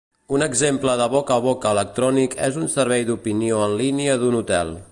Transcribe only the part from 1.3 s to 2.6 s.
a boca electrònic és